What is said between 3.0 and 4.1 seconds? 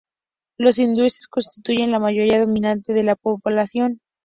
la población.